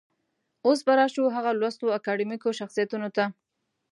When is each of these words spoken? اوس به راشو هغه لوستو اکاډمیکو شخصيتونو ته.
اوس 0.65 0.79
به 0.85 0.93
راشو 0.99 1.33
هغه 1.35 1.51
لوستو 1.59 1.85
اکاډمیکو 1.97 2.49
شخصيتونو 2.59 3.09
ته. 3.15 3.25